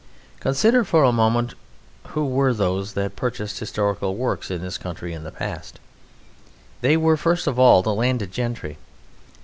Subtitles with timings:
[0.39, 1.53] Consider for a moment
[2.07, 5.79] who were those that purchased historical works in this country in the past.
[6.81, 8.79] There were, first of all, the landed gentry.